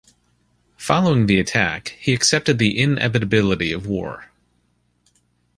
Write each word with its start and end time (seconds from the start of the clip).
Following 0.77 1.27
the 1.27 1.39
attack, 1.39 1.89
he 1.99 2.11
accepted 2.11 2.57
the 2.57 2.75
inevitability 2.81 3.71
of 3.71 3.85
war. 3.85 4.31